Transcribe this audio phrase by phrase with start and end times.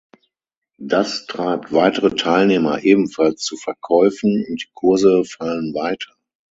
[0.79, 6.15] Das treibt weitere Teilnehmer ebenfalls zu Verkäufen und die Kurse fallen weiter.